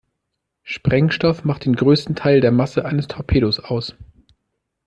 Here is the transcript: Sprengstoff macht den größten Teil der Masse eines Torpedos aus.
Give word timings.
Sprengstoff 0.63 1.43
macht 1.43 1.65
den 1.65 1.75
größten 1.75 2.15
Teil 2.15 2.41
der 2.41 2.51
Masse 2.51 2.85
eines 2.85 3.07
Torpedos 3.07 3.59
aus. 3.59 3.93